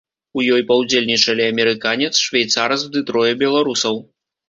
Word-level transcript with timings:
У 0.37 0.45
ёй 0.55 0.63
паўдзельнічалі 0.71 1.45
амерыканец, 1.53 2.11
швейцарац 2.25 2.81
ды 2.97 3.07
трое 3.11 3.33
беларусаў. 3.47 4.07